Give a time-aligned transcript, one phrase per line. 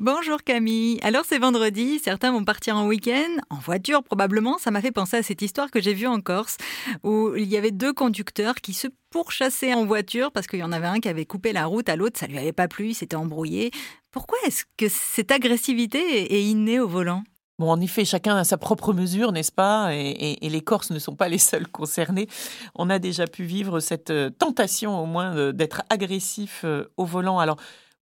[0.00, 1.00] Bonjour Camille.
[1.02, 4.56] Alors c'est vendredi, certains vont partir en week-end, en voiture probablement.
[4.56, 6.56] Ça m'a fait penser à cette histoire que j'ai vue en Corse,
[7.02, 10.70] où il y avait deux conducteurs qui se pourchassaient en voiture parce qu'il y en
[10.70, 12.94] avait un qui avait coupé la route à l'autre, ça lui avait pas plu, il
[12.94, 13.72] s'était embrouillé.
[14.12, 17.24] Pourquoi est-ce que cette agressivité est innée au volant?
[17.58, 19.92] Bon, en effet, chacun a sa propre mesure, n'est-ce pas?
[19.92, 22.28] Et, les Corses ne sont pas les seuls concernés.
[22.76, 27.40] On a déjà pu vivre cette euh, tentation, au moins, d'être agressif euh, au volant.
[27.40, 27.56] Alors,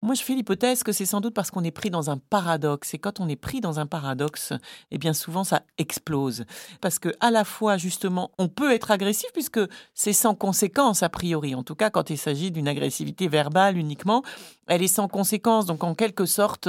[0.05, 2.93] moi, je fais l'hypothèse que c'est sans doute parce qu'on est pris dans un paradoxe.
[2.93, 4.53] Et quand on est pris dans un paradoxe,
[4.91, 6.45] eh bien souvent ça explose.
[6.83, 9.61] Parce que à la fois, justement, on peut être agressif puisque
[9.95, 11.55] c'est sans conséquence a priori.
[11.55, 14.23] En tout cas, quand il s'agit d'une agressivité verbale uniquement,
[14.67, 15.65] elle est sans conséquence.
[15.65, 16.69] Donc en quelque sorte,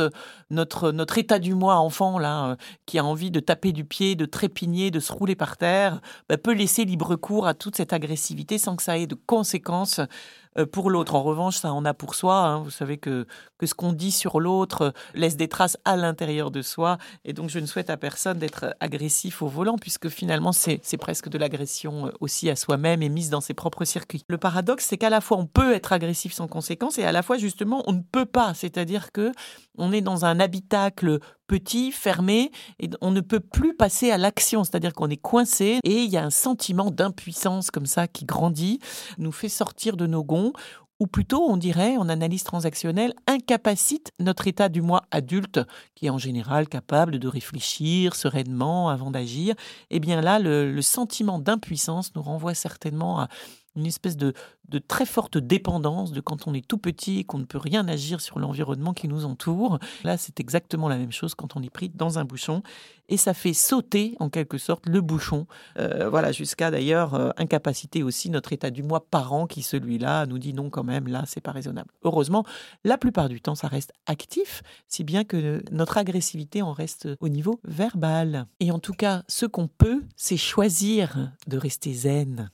[0.49, 2.55] notre, notre état du moi enfant, là, euh,
[2.85, 5.99] qui a envie de taper du pied, de trépigner, de se rouler par terre,
[6.29, 9.99] bah, peut laisser libre cours à toute cette agressivité sans que ça ait de conséquences
[10.63, 11.15] pour l'autre.
[11.15, 12.37] En revanche, ça en a pour soi.
[12.37, 12.59] Hein.
[12.59, 13.27] Vous savez que,
[13.57, 16.97] que ce qu'on dit sur l'autre euh, laisse des traces à l'intérieur de soi.
[17.25, 21.29] Et donc, je ne souhaite à personne d'être agressif au volant, puisque finalement, c'est presque
[21.29, 24.23] de l'agression euh, aussi à soi-même et mise dans ses propres circuits.
[24.27, 27.23] Le paradoxe, c'est qu'à la fois, on peut être agressif sans conséquence et à la
[27.23, 28.53] fois, justement, on ne peut pas.
[28.53, 29.31] C'est-à-dire que
[29.77, 34.63] on est dans un habitacle petit, fermé, et on ne peut plus passer à l'action,
[34.63, 38.79] c'est-à-dire qu'on est coincé, et il y a un sentiment d'impuissance comme ça qui grandit,
[39.17, 40.53] nous fait sortir de nos gonds,
[40.99, 45.59] ou plutôt, on dirait, en analyse transactionnelle, incapacite notre état du moi adulte,
[45.93, 49.55] qui est en général capable de réfléchir sereinement avant d'agir.
[49.89, 53.27] Eh bien là, le sentiment d'impuissance nous renvoie certainement à
[53.75, 54.33] une espèce de,
[54.87, 58.21] très forte dépendance de quand on est tout petit et qu'on ne peut rien agir
[58.21, 59.79] sur l'environnement qui nous entoure.
[60.03, 62.63] Là, c'est exactement la même chose quand on est pris dans un bouchon
[63.09, 65.45] et ça fait sauter en quelque sorte le bouchon.
[65.77, 70.39] Euh, voilà, jusqu'à d'ailleurs euh, incapaciter aussi notre état du moi parent qui celui-là nous
[70.39, 71.91] dit non quand même, là c'est pas raisonnable.
[72.03, 72.45] Heureusement,
[72.83, 77.29] la plupart du temps ça reste actif, si bien que notre agressivité en reste au
[77.29, 78.47] niveau verbal.
[78.59, 82.49] Et en tout cas, ce qu'on peut, c'est choisir de rester zen.